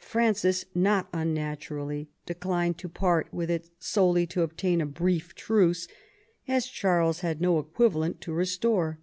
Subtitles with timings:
[0.00, 5.88] Francis not un naturally declined to part with it solely to obtain a brief truce,
[6.46, 8.98] as Charles had no equivalent to restore.